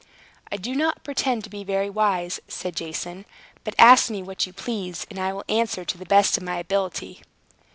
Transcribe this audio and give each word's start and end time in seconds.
"I 0.51 0.57
do 0.57 0.73
not 0.73 1.03
pretend 1.03 1.43
to 1.43 1.49
be 1.51 1.63
very 1.63 1.87
wise," 1.87 2.39
said 2.47 2.75
Jason. 2.75 3.23
"But 3.63 3.75
ask 3.77 4.09
me 4.09 4.23
what 4.23 4.47
you 4.47 4.51
please, 4.51 5.05
and 5.11 5.19
I 5.19 5.31
will 5.31 5.45
answer 5.47 5.85
to 5.85 5.95
the 5.99 6.07
best 6.07 6.37
of 6.37 6.41
my 6.43 6.55
ability." 6.57 7.21